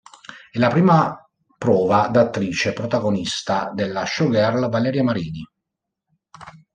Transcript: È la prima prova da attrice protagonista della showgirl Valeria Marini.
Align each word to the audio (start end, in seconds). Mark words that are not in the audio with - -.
È 0.51 0.57
la 0.57 0.69
prima 0.69 1.15
prova 1.59 2.07
da 2.07 2.21
attrice 2.21 2.73
protagonista 2.73 3.69
della 3.71 4.03
showgirl 4.03 4.67
Valeria 4.67 5.03
Marini. 5.03 5.45